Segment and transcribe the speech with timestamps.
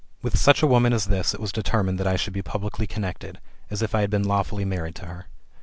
[0.23, 3.39] With such a woman as this it was determined that I should 4>e publicly connected,
[3.69, 5.27] as if I had been lawfully married to her.